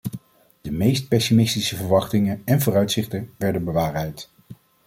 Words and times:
De 0.61 0.71
meest 0.71 1.07
pessimistische 1.07 1.75
verwachtingen 1.75 2.41
en 2.45 2.61
vooruitzichten 2.61 3.31
werden 3.37 3.63
bewaarheid. 3.65 4.29